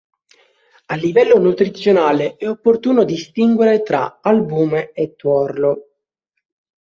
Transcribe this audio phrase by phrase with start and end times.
[0.87, 5.89] A livello nutrizionale è opportuno distinguere tra albume e tuorlo.